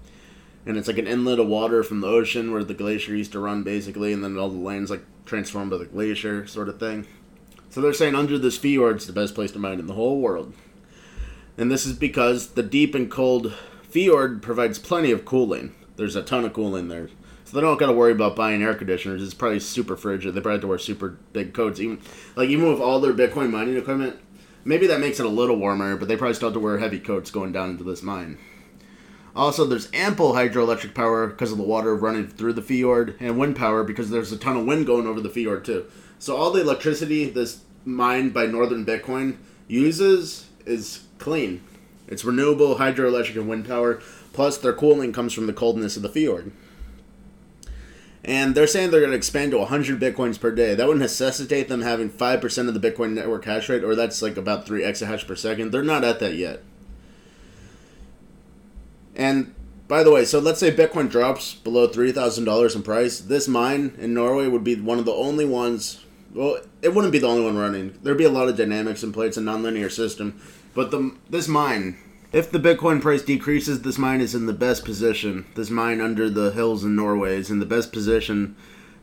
And 0.65 0.77
it's 0.77 0.87
like 0.87 0.97
an 0.97 1.07
inlet 1.07 1.39
of 1.39 1.47
water 1.47 1.83
from 1.83 1.99
the 1.99 2.07
ocean 2.07 2.51
where 2.51 2.63
the 2.63 2.73
glacier 2.73 3.15
used 3.15 3.33
to 3.33 3.39
run 3.39 3.63
basically, 3.63 4.13
and 4.13 4.23
then 4.23 4.37
all 4.37 4.49
the 4.49 4.57
land's 4.57 4.89
like 4.89 5.03
transformed 5.25 5.71
by 5.71 5.77
the 5.77 5.85
glacier 5.85 6.47
sort 6.47 6.69
of 6.69 6.79
thing. 6.79 7.05
So 7.69 7.81
they're 7.81 7.93
saying 7.93 8.15
under 8.15 8.37
this 8.37 8.57
fjord's 8.57 9.07
the 9.07 9.13
best 9.13 9.35
place 9.35 9.51
to 9.51 9.59
mine 9.59 9.79
in 9.79 9.87
the 9.87 9.93
whole 9.93 10.21
world. 10.21 10.53
And 11.57 11.71
this 11.71 11.85
is 11.85 11.93
because 11.93 12.49
the 12.49 12.63
deep 12.63 12.95
and 12.95 13.11
cold 13.11 13.53
fjord 13.83 14.41
provides 14.41 14.79
plenty 14.79 15.11
of 15.11 15.25
cooling. 15.25 15.75
There's 15.95 16.15
a 16.15 16.23
ton 16.23 16.45
of 16.45 16.53
cooling 16.53 16.87
there. 16.87 17.09
So 17.45 17.55
they 17.55 17.61
don't 17.61 17.77
got 17.77 17.87
to 17.87 17.93
worry 17.93 18.11
about 18.11 18.35
buying 18.35 18.63
air 18.63 18.73
conditioners. 18.73 19.21
It's 19.21 19.33
probably 19.33 19.59
super 19.59 19.95
frigid. 19.95 20.33
They 20.33 20.41
probably 20.41 20.55
have 20.55 20.61
to 20.61 20.67
wear 20.67 20.77
super 20.77 21.17
big 21.33 21.53
coats. 21.53 21.79
Even 21.79 22.01
like 22.35 22.49
even 22.49 22.69
with 22.69 22.79
all 22.81 22.99
their 22.99 23.13
Bitcoin 23.13 23.51
mining 23.51 23.77
equipment, 23.77 24.19
maybe 24.65 24.87
that 24.87 24.99
makes 24.99 25.19
it 25.19 25.25
a 25.25 25.29
little 25.29 25.57
warmer, 25.57 25.95
but 25.95 26.07
they 26.07 26.17
probably 26.17 26.33
still 26.33 26.49
have 26.49 26.53
to 26.53 26.59
wear 26.59 26.77
heavy 26.77 26.99
coats 26.99 27.31
going 27.31 27.51
down 27.51 27.69
into 27.71 27.83
this 27.83 28.01
mine. 28.01 28.37
Also, 29.35 29.65
there's 29.65 29.89
ample 29.93 30.33
hydroelectric 30.33 30.93
power 30.93 31.27
because 31.27 31.51
of 31.51 31.57
the 31.57 31.63
water 31.63 31.95
running 31.95 32.27
through 32.27 32.53
the 32.53 32.61
fjord, 32.61 33.15
and 33.19 33.37
wind 33.37 33.55
power 33.55 33.83
because 33.83 34.09
there's 34.09 34.31
a 34.31 34.37
ton 34.37 34.55
of 34.55 34.65
wind 34.65 34.85
going 34.85 35.07
over 35.07 35.19
the 35.19 35.29
fjord 35.29 35.65
too. 35.65 35.85
So 36.19 36.37
all 36.37 36.51
the 36.51 36.61
electricity 36.61 37.29
this 37.29 37.61
mined 37.83 38.33
by 38.33 38.45
Northern 38.45 38.85
Bitcoin 38.85 39.37
uses 39.67 40.47
is 40.65 41.03
clean. 41.17 41.61
It's 42.07 42.25
renewable 42.25 42.75
hydroelectric 42.75 43.35
and 43.35 43.47
wind 43.47 43.67
power. 43.67 44.01
Plus, 44.33 44.57
their 44.57 44.73
cooling 44.73 45.13
comes 45.13 45.33
from 45.33 45.47
the 45.47 45.53
coldness 45.53 45.95
of 45.95 46.03
the 46.03 46.09
fjord. 46.09 46.51
And 48.25 48.55
they're 48.55 48.67
saying 48.67 48.91
they're 48.91 49.01
going 49.01 49.11
to 49.11 49.17
expand 49.17 49.51
to 49.51 49.57
100 49.57 49.99
bitcoins 49.99 50.39
per 50.39 50.51
day. 50.51 50.75
That 50.75 50.87
would 50.87 50.97
necessitate 50.97 51.67
them 51.67 51.81
having 51.81 52.09
5% 52.09 52.67
of 52.67 52.73
the 52.73 52.91
Bitcoin 52.91 53.13
network 53.13 53.43
hash 53.43 53.67
rate, 53.67 53.83
or 53.83 53.95
that's 53.95 54.21
like 54.21 54.37
about 54.37 54.65
3 54.65 54.81
exahash 54.81 55.27
per 55.27 55.35
second. 55.35 55.71
They're 55.71 55.83
not 55.83 56.05
at 56.05 56.19
that 56.21 56.35
yet. 56.35 56.63
And 59.15 59.53
by 59.89 60.03
the 60.03 60.11
way, 60.11 60.23
so 60.23 60.39
let's 60.39 60.59
say 60.59 60.71
Bitcoin 60.71 61.09
drops 61.09 61.53
below 61.53 61.87
$3,000 61.87 62.75
in 62.75 62.83
price. 62.83 63.19
This 63.19 63.47
mine 63.47 63.93
in 63.99 64.13
Norway 64.13 64.47
would 64.47 64.63
be 64.63 64.75
one 64.75 64.99
of 64.99 65.05
the 65.05 65.11
only 65.11 65.45
ones. 65.45 66.03
Well, 66.33 66.59
it 66.81 66.95
wouldn't 66.95 67.11
be 67.11 67.19
the 67.19 67.27
only 67.27 67.43
one 67.43 67.57
running. 67.57 67.99
There'd 68.01 68.17
be 68.17 68.23
a 68.23 68.29
lot 68.29 68.47
of 68.47 68.55
dynamics 68.55 69.03
in 69.03 69.11
play. 69.11 69.27
It's 69.27 69.37
a 69.37 69.41
nonlinear 69.41 69.91
system. 69.91 70.41
But 70.73 70.91
the 70.91 71.15
this 71.29 71.47
mine 71.47 71.97
if 72.33 72.49
the 72.49 72.59
Bitcoin 72.59 72.99
price 72.99 73.21
decreases, 73.21 73.83
this 73.83 73.99
mine 73.99 74.19
is 74.19 74.33
in 74.33 74.47
the 74.47 74.53
best 74.53 74.83
position. 74.83 75.45
This 75.53 75.69
mine 75.69 76.01
under 76.01 76.31
the 76.31 76.51
hills 76.51 76.83
in 76.83 76.95
Norway 76.95 77.37
is 77.37 77.51
in 77.51 77.59
the 77.59 77.65
best 77.65 77.93
position 77.93 78.55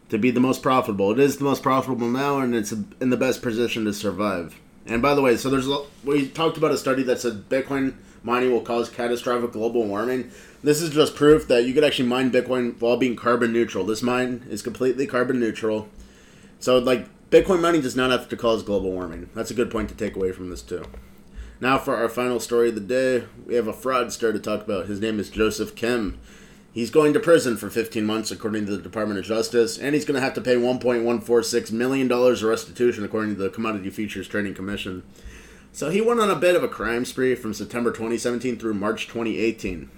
to 0.08 0.18
be 0.18 0.32
the 0.32 0.40
most 0.40 0.64
profitable. 0.64 1.12
It 1.12 1.20
is 1.20 1.36
the 1.36 1.44
most 1.44 1.62
profitable 1.62 2.08
now, 2.08 2.40
and 2.40 2.56
it's 2.56 2.72
in 2.72 3.10
the 3.10 3.16
best 3.16 3.40
position 3.40 3.84
to 3.84 3.92
survive. 3.92 4.58
And 4.84 5.00
by 5.00 5.14
the 5.14 5.22
way, 5.22 5.36
so 5.36 5.48
there's 5.48 5.68
we 6.02 6.26
talked 6.28 6.56
about 6.56 6.72
a 6.72 6.76
study 6.76 7.04
that 7.04 7.20
said 7.20 7.48
Bitcoin 7.48 7.94
mining 8.24 8.50
will 8.50 8.62
cause 8.62 8.88
catastrophic 8.88 9.52
global 9.52 9.86
warming. 9.86 10.32
This 10.64 10.82
is 10.82 10.90
just 10.90 11.14
proof 11.14 11.46
that 11.46 11.64
you 11.64 11.72
could 11.72 11.84
actually 11.84 12.08
mine 12.08 12.32
Bitcoin 12.32 12.80
while 12.80 12.96
being 12.96 13.14
carbon 13.14 13.52
neutral. 13.52 13.86
This 13.86 14.02
mine 14.02 14.44
is 14.50 14.60
completely 14.60 15.06
carbon 15.06 15.38
neutral. 15.38 15.88
So 16.58 16.78
like 16.78 17.06
Bitcoin 17.30 17.60
mining 17.60 17.82
does 17.82 17.94
not 17.94 18.10
have 18.10 18.28
to 18.30 18.36
cause 18.36 18.64
global 18.64 18.90
warming. 18.90 19.30
That's 19.36 19.52
a 19.52 19.54
good 19.54 19.70
point 19.70 19.88
to 19.90 19.94
take 19.94 20.16
away 20.16 20.32
from 20.32 20.50
this 20.50 20.62
too. 20.62 20.82
Now, 21.62 21.76
for 21.76 21.94
our 21.94 22.08
final 22.08 22.40
story 22.40 22.70
of 22.70 22.74
the 22.74 22.80
day, 22.80 23.26
we 23.46 23.54
have 23.54 23.68
a 23.68 23.72
fraudster 23.74 24.32
to 24.32 24.38
talk 24.38 24.62
about. 24.62 24.86
His 24.86 24.98
name 24.98 25.20
is 25.20 25.28
Joseph 25.28 25.74
Kim. 25.74 26.18
He's 26.72 26.90
going 26.90 27.12
to 27.12 27.20
prison 27.20 27.58
for 27.58 27.68
15 27.68 28.02
months, 28.02 28.30
according 28.30 28.64
to 28.64 28.76
the 28.76 28.82
Department 28.82 29.18
of 29.18 29.26
Justice, 29.26 29.76
and 29.76 29.94
he's 29.94 30.06
going 30.06 30.14
to 30.14 30.22
have 30.22 30.32
to 30.34 30.40
pay 30.40 30.54
$1.146 30.54 31.72
million 31.72 32.10
of 32.10 32.42
restitution, 32.42 33.04
according 33.04 33.34
to 33.34 33.42
the 33.42 33.50
Commodity 33.50 33.90
Futures 33.90 34.26
Trading 34.26 34.54
Commission. 34.54 35.02
So 35.72 35.90
he 35.90 36.00
went 36.00 36.20
on 36.20 36.30
a 36.30 36.36
bit 36.36 36.56
of 36.56 36.62
a 36.64 36.68
crime 36.68 37.04
spree 37.04 37.34
from 37.34 37.52
September 37.52 37.90
2017 37.90 38.58
through 38.58 38.74
March 38.74 39.06
2018. 39.06 39.90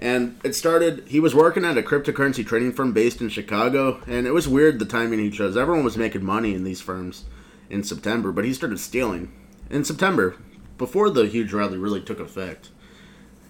And 0.00 0.38
it 0.44 0.54
started, 0.54 1.08
he 1.08 1.20
was 1.20 1.34
working 1.34 1.64
at 1.64 1.78
a 1.78 1.82
cryptocurrency 1.82 2.44
trading 2.44 2.72
firm 2.72 2.92
based 2.92 3.22
in 3.22 3.30
Chicago, 3.30 4.02
and 4.06 4.26
it 4.26 4.32
was 4.32 4.48
weird 4.48 4.78
the 4.78 4.84
timing 4.84 5.20
he 5.20 5.30
chose. 5.30 5.56
Everyone 5.56 5.84
was 5.84 5.96
making 5.96 6.24
money 6.24 6.54
in 6.54 6.64
these 6.64 6.82
firms 6.82 7.24
in 7.70 7.82
September, 7.82 8.32
but 8.32 8.44
he 8.44 8.52
started 8.52 8.78
stealing 8.78 9.32
in 9.72 9.84
September, 9.84 10.36
before 10.78 11.10
the 11.10 11.26
huge 11.26 11.52
rally 11.52 11.78
really 11.78 12.00
took 12.00 12.20
effect. 12.20 12.70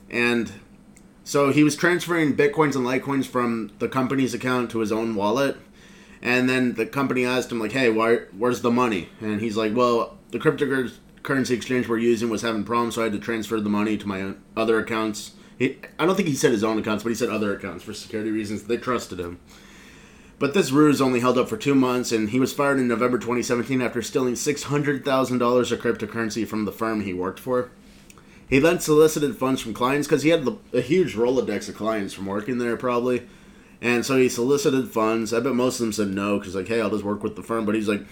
And 0.09 0.53
so 1.25 1.51
he 1.53 1.63
was 1.63 1.77
transferring 1.77 2.37
bitcoins 2.37 2.77
and 2.77 2.87
litecoins 2.87 3.27
from 3.27 3.73
the 3.79 3.89
company's 3.89 4.33
account 4.33 4.71
to 4.71 4.79
his 4.79 4.93
own 4.93 5.15
wallet. 5.15 5.57
And 6.23 6.49
then 6.49 6.75
the 6.75 6.87
company 6.87 7.25
asked 7.25 7.51
him, 7.51 7.59
like, 7.59 7.73
hey, 7.73 7.91
why, 7.91 8.21
where's 8.37 8.61
the 8.61 8.71
money? 8.71 9.09
And 9.21 9.41
he's 9.41 9.57
like, 9.57 9.75
well, 9.75 10.19
the 10.31 10.39
cryptocurrency 10.39 11.51
exchange 11.51 11.89
we're 11.89 11.99
using 11.99 12.31
was 12.31 12.43
having 12.43 12.65
problems, 12.65 12.95
so 12.95 13.01
I 13.01 13.05
had 13.05 13.13
to 13.15 13.19
transfer 13.19 13.61
the 13.61 13.69
money 13.69 13.97
to 13.97 14.07
my 14.07 14.35
other 14.57 14.79
accounts. 14.79 15.33
He, 15.59 15.79
I 15.99 16.07
don't 16.07 16.15
think 16.15 16.29
he 16.29 16.35
said 16.35 16.53
his 16.53 16.63
own 16.63 16.79
accounts, 16.79 17.03
but 17.03 17.11
he 17.11 17.17
said 17.17 17.29
other 17.29 17.55
accounts 17.55 17.83
for 17.83 17.93
security 17.93 18.31
reasons. 18.31 18.63
They 18.65 18.77
trusted 18.77 19.19
him. 19.19 19.41
But 20.43 20.55
this 20.55 20.73
ruse 20.73 21.01
only 21.01 21.21
held 21.21 21.39
up 21.39 21.49
for 21.49 21.57
two 21.57 21.73
months, 21.73 22.11
and 22.11 22.31
he 22.31 22.41
was 22.41 22.53
fired 22.53 22.81
in 22.81 22.89
November 22.89 23.17
2017 23.17 23.81
after 23.81 24.03
stealing 24.03 24.35
$600,000 24.35 25.73
of 25.73 25.81
cryptocurrency 25.81 26.45
from 26.45 26.65
the 26.65 26.73
firm 26.73 27.03
he 27.03 27.15
worked 27.15 27.39
for. 27.39 27.71
He 28.49 28.59
then 28.59 28.81
solicited 28.81 29.37
funds 29.37 29.61
from 29.61 29.73
clients 29.73 30.09
because 30.09 30.25
he 30.25 30.31
had 30.31 30.45
a 30.73 30.81
huge 30.81 31.15
Rolodex 31.15 31.69
of 31.69 31.77
clients 31.77 32.13
from 32.13 32.27
working 32.27 32.59
there, 32.59 32.77
probably. 32.77 33.23
And 33.81 34.05
so 34.05 34.17
he 34.17 34.29
solicited 34.29 34.91
funds. 34.91 35.33
I 35.33 35.39
bet 35.39 35.55
most 35.55 35.79
of 35.79 35.87
them 35.87 35.93
said 35.93 36.09
no 36.09 36.41
because, 36.41 36.57
like, 36.57 36.67
hey, 36.67 36.81
I'll 36.81 36.91
just 36.91 37.05
work 37.05 37.23
with 37.23 37.37
the 37.37 37.45
firm. 37.45 37.65
But 37.65 37.77
he's 37.77 37.89
like, 37.89 38.05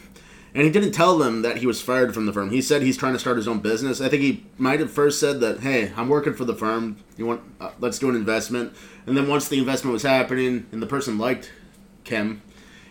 and 0.55 0.63
he 0.65 0.71
didn't 0.71 0.93
tell 0.93 1.19
them 1.19 1.43
that 1.43 1.57
he 1.57 1.67
was 1.67 1.83
fired 1.83 2.15
from 2.15 2.27
the 2.27 2.33
firm. 2.33 2.51
He 2.51 2.63
said 2.63 2.83
he's 2.83 2.97
trying 2.97 3.15
to 3.15 3.19
start 3.19 3.39
his 3.39 3.49
own 3.49 3.59
business. 3.59 4.01
I 4.01 4.09
think 4.09 4.23
he 4.23 4.47
might 4.57 4.79
have 4.79 4.93
first 4.93 5.19
said 5.19 5.41
that, 5.41 5.61
hey, 5.61 5.93
I'm 5.97 6.09
working 6.09 6.35
for 6.35 6.45
the 6.45 6.55
firm. 6.55 6.99
You 7.17 7.27
want, 7.27 7.41
uh, 7.61 7.73
let's 7.81 7.99
do 7.99 8.09
an 8.09 8.15
investment. 8.15 8.73
And 9.07 9.17
then 9.17 9.27
once 9.27 9.49
the 9.49 9.59
investment 9.59 9.95
was 9.95 10.05
happening 10.05 10.69
and 10.71 10.81
the 10.81 10.87
person 10.87 11.19
liked 11.19 11.51
Kim, 12.05 12.43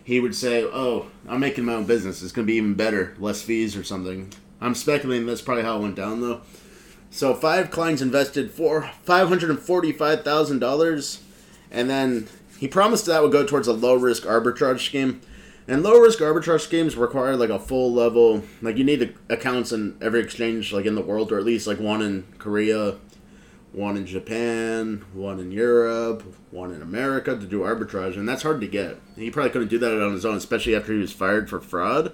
he 0.03 0.19
would 0.19 0.35
say, 0.35 0.63
"Oh, 0.63 1.07
I'm 1.27 1.39
making 1.39 1.65
my 1.65 1.75
own 1.75 1.85
business. 1.85 2.21
It's 2.21 2.31
going 2.31 2.45
to 2.47 2.51
be 2.51 2.57
even 2.57 2.73
better, 2.73 3.15
less 3.19 3.41
fees 3.41 3.75
or 3.75 3.83
something." 3.83 4.33
I'm 4.61 4.75
speculating 4.75 5.25
that's 5.25 5.41
probably 5.41 5.63
how 5.63 5.77
it 5.77 5.81
went 5.81 5.95
down 5.95 6.21
though. 6.21 6.41
So 7.11 7.33
five 7.33 7.71
clients 7.71 8.01
invested 8.01 8.51
for 8.51 8.91
five 9.03 9.27
hundred 9.27 9.49
and 9.49 9.59
forty-five 9.59 10.23
thousand 10.23 10.59
dollars, 10.59 11.21
and 11.71 11.89
then 11.89 12.27
he 12.59 12.67
promised 12.67 13.05
that 13.05 13.21
would 13.21 13.31
go 13.31 13.45
towards 13.45 13.67
a 13.67 13.73
low-risk 13.73 14.23
arbitrage 14.23 14.85
scheme. 14.85 15.21
And 15.67 15.83
low-risk 15.83 16.19
arbitrage 16.19 16.61
schemes 16.61 16.95
require 16.95 17.35
like 17.35 17.51
a 17.51 17.59
full 17.59 17.93
level, 17.93 18.43
like 18.61 18.77
you 18.77 18.83
need 18.83 19.15
accounts 19.29 19.71
in 19.71 19.97
every 20.01 20.19
exchange 20.19 20.73
like 20.73 20.85
in 20.85 20.95
the 20.95 21.01
world, 21.01 21.31
or 21.31 21.37
at 21.37 21.45
least 21.45 21.67
like 21.67 21.79
one 21.79 22.01
in 22.01 22.25
Korea, 22.39 22.95
one 23.71 23.97
in 23.97 24.05
Japan, 24.05 25.05
one 25.13 25.39
in 25.39 25.51
Europe, 25.51 26.23
one 26.51 26.73
in 26.73 26.81
America 26.81 27.37
to 27.37 27.45
do 27.45 27.61
arbitrage, 27.61 28.15
and 28.15 28.27
that's 28.27 28.43
hard 28.43 28.61
to 28.61 28.67
get. 28.67 28.97
He 29.15 29.29
probably 29.29 29.51
couldn't 29.51 29.67
do 29.67 29.77
that 29.77 30.01
on 30.03 30.13
his 30.13 30.25
own, 30.25 30.37
especially 30.37 30.75
after 30.75 30.93
he 30.93 30.99
was 30.99 31.11
fired 31.11 31.49
for 31.49 31.59
fraud. 31.59 32.13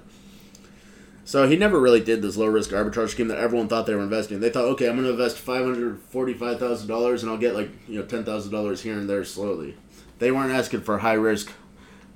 So 1.24 1.48
he 1.48 1.56
never 1.56 1.80
really 1.80 2.02
did 2.02 2.22
this 2.22 2.38
low 2.38 2.46
risk 2.46 2.70
arbitrage 2.70 3.10
scheme 3.10 3.30
that 3.30 3.40
everyone 3.40 3.68
thought 3.68 3.88
they 3.88 3.96
were 3.96 4.04
investing. 4.04 4.40
They 4.40 4.52
thought, 4.52 4.66
okay, 4.66 4.88
I'm 4.88 4.96
going 4.96 5.06
to 5.06 5.12
invest 5.12 5.38
five 5.38 5.64
hundred 5.64 6.00
forty 6.10 6.34
five 6.34 6.60
thousand 6.60 6.88
dollars, 6.88 7.24
and 7.24 7.32
I'll 7.32 7.38
get 7.38 7.56
like 7.56 7.70
you 7.88 8.00
know 8.00 8.06
ten 8.06 8.24
thousand 8.24 8.52
dollars 8.52 8.82
here 8.82 8.94
and 8.94 9.10
there 9.10 9.24
slowly. 9.26 9.76
They 10.20 10.32
weren't 10.32 10.52
asking 10.52 10.82
for 10.82 11.00
high 11.00 11.14
risk 11.14 11.52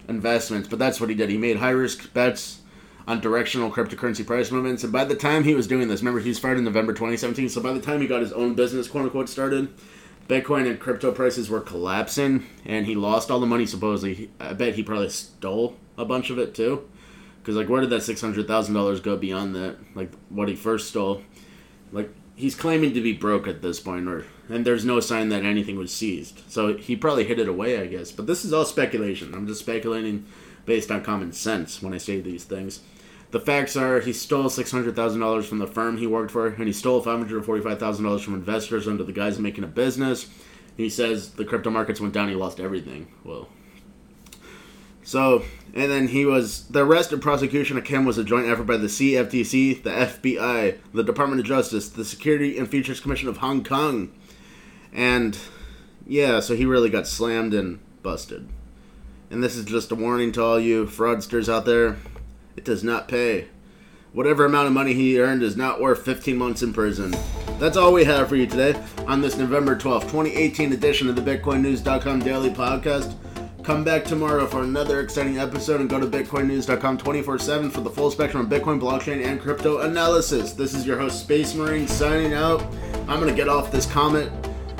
investments, 0.08 0.68
but 0.68 0.80
that's 0.80 1.00
what 1.00 1.10
he 1.10 1.16
did. 1.16 1.30
He 1.30 1.38
made 1.38 1.58
high 1.58 1.72
risk 1.72 2.14
bets 2.14 2.60
on 3.10 3.20
directional 3.20 3.72
cryptocurrency 3.72 4.26
price 4.26 4.52
movements. 4.52 4.84
And 4.84 4.94
by 4.94 5.04
the 5.04 5.16
time 5.16 5.44
he 5.44 5.56
was 5.56 5.66
doing 5.66 5.88
this, 5.88 6.02
remember 6.02 6.20
he 6.20 6.30
was 6.30 6.38
fired 6.38 6.60
in 6.60 6.64
November 6.64 6.94
2017. 6.94 7.50
So 7.50 7.60
by 7.60 7.74
the 7.74 7.82
time 7.82 8.02
he 8.02 8.08
got 8.08 8.22
his 8.22 8.32
own 8.32 8.54
business, 8.54 8.88
quote 8.88 9.06
unquote, 9.06 9.28
started, 9.28 9.74
Bitcoin 10.28 10.70
and 10.70 10.80
crypto 10.80 11.12
prices 11.12 11.50
were 11.50 11.60
collapsing, 11.60 12.46
and 12.64 12.86
he 12.86 12.94
lost 12.94 13.32
all 13.32 13.40
the 13.40 13.48
money. 13.48 13.66
Supposedly, 13.66 14.30
I 14.40 14.54
bet 14.54 14.76
he 14.76 14.84
probably 14.84 15.10
stole 15.10 15.76
a 15.98 16.06
bunch 16.06 16.30
of 16.30 16.38
it 16.38 16.54
too. 16.54 16.88
Because 17.42 17.56
like, 17.56 17.68
where 17.68 17.82
did 17.82 17.90
that 17.90 18.04
six 18.04 18.22
hundred 18.22 18.46
thousand 18.48 18.76
dollars 18.76 19.00
go 19.00 19.18
beyond 19.18 19.56
that? 19.56 19.78
Like 19.96 20.12
what 20.30 20.48
he 20.48 20.56
first 20.56 20.90
stole. 20.90 21.24
Like 21.92 22.14
he's 22.36 22.54
claiming 22.54 22.94
to 22.94 23.02
be 23.02 23.14
broke 23.14 23.48
at 23.48 23.64
this 23.64 23.80
point, 23.80 24.08
or 24.08 24.26
and 24.50 24.64
there's 24.66 24.86
no 24.86 25.00
sign 25.00 25.30
that 25.30 25.44
anything 25.44 25.78
was 25.78 25.92
seized. 25.92 26.44
So 26.48 26.78
he 26.78 26.96
probably 26.96 27.24
hid 27.24 27.40
it 27.40 27.48
away, 27.48 27.80
I 27.80 27.88
guess. 27.88 28.12
But 28.12 28.28
this 28.28 28.46
is 28.46 28.54
all 28.54 28.66
speculation. 28.66 29.34
I'm 29.34 29.48
just 29.48 29.62
speculating 29.62 30.28
based 30.68 30.92
on 30.92 31.04
common 31.04 31.32
sense 31.32 31.82
when 31.82 31.96
I 31.96 31.98
say 31.98 32.22
these 32.22 32.44
things. 32.44 32.82
The 33.32 33.40
facts 33.40 33.76
are 33.76 34.00
he 34.00 34.14
stole 34.14 34.46
$600,000 34.46 35.46
from 35.46 35.60
the 35.60 35.68
firm 35.68 35.98
he 35.98 36.08
worked 36.08 36.32
for, 36.32 36.48
and 36.48 36.66
he 36.66 36.74
stole 36.74 37.04
$545,000 37.04 38.22
from 38.22 38.34
investors 38.34 38.88
under 38.88 39.04
the 39.04 39.12
guise 39.12 39.36
of 39.36 39.44
making 39.44 39.64
a 39.64 39.68
business. 39.68 40.28
He 40.76 40.90
says 40.90 41.32
the 41.32 41.46
crypto 41.46 41.70
markets 41.70 42.02
went 42.02 42.14
down, 42.14 42.30
he 42.30 42.36
lost 42.36 42.60
everything. 42.60 43.08
Well, 43.24 43.50
so, 45.04 45.44
and 45.74 45.92
then 45.92 46.08
he 46.08 46.26
was, 46.26 46.68
the 46.68 46.86
arrest 46.86 47.12
and 47.12 47.22
prosecution 47.22 47.78
of 47.78 47.84
Kim 47.84 48.06
was 48.06 48.18
a 48.18 48.24
joint 48.24 48.48
effort 48.48 48.66
by 48.66 48.78
the 48.78 48.88
CFTC, 48.88 49.82
the 49.84 49.90
FBI, 49.90 50.78
the 50.94 51.04
Department 51.04 51.40
of 51.40 51.48
Justice, 51.48 51.90
the 51.90 52.06
Security 52.06 52.58
and 52.58 52.70
Futures 52.70 53.00
Commission 53.00 53.28
of 53.28 53.38
Hong 53.38 53.64
Kong. 53.64 54.12
And, 54.94 55.38
yeah, 56.06 56.40
so 56.40 56.56
he 56.56 56.66
really 56.66 56.90
got 56.90 57.08
slammed 57.08 57.54
and 57.54 57.80
busted. 58.04 58.50
And 59.32 59.44
this 59.44 59.56
is 59.56 59.66
just 59.66 59.92
a 59.92 59.96
warning 59.96 60.32
to 60.34 60.44
all 60.44 60.60
you 60.60 60.86
fraudsters 60.86 61.52
out 61.52 61.66
there 61.66 61.98
it 62.56 62.66
does 62.66 62.84
not 62.84 63.08
pay. 63.08 63.48
Whatever 64.12 64.46
amount 64.46 64.68
of 64.68 64.74
money 64.74 64.94
he 64.94 65.20
earned 65.20 65.44
is 65.44 65.56
not 65.56 65.80
worth 65.80 66.04
15 66.04 66.36
months 66.36 66.64
in 66.64 66.74
prison. 66.74 67.16
That's 67.60 67.78
all 67.78 67.94
we 67.94 68.06
have 68.06 68.28
for 68.28 68.36
you 68.36 68.48
today 68.48 68.82
on 69.06 69.22
this 69.22 69.38
November 69.38 69.76
12th, 69.76 70.04
2018 70.04 70.74
edition 70.74 71.10
of 71.10 71.16
the 71.16 71.22
BitcoinNews.com 71.22 72.20
Daily 72.20 72.50
Podcast. 72.50 73.16
Come 73.64 73.84
back 73.84 74.04
tomorrow 74.04 74.48
for 74.48 74.64
another 74.64 75.02
exciting 75.02 75.38
episode 75.38 75.80
and 75.80 75.90
go 75.90 76.00
to 76.00 76.08
BitcoinNews.com 76.08 76.98
24 76.98 77.38
7 77.38 77.70
for 77.70 77.82
the 77.82 77.90
full 77.90 78.10
spectrum 78.10 78.44
of 78.44 78.52
Bitcoin, 78.52 78.80
blockchain, 78.80 79.24
and 79.24 79.40
crypto 79.40 79.82
analysis. 79.82 80.54
This 80.54 80.74
is 80.74 80.88
your 80.88 80.98
host, 80.98 81.20
Space 81.20 81.54
Marine, 81.54 81.88
signing 81.88 82.34
out. 82.34 82.64
I'm 83.08 83.20
going 83.20 83.28
to 83.28 83.36
get 83.36 83.48
off 83.48 83.72
this 83.72 83.86
comet 83.86 84.32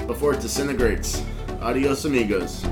before 0.08 0.34
it 0.34 0.42
disintegrates. 0.42 1.24
Adios, 1.62 2.06
amigos. 2.06 2.66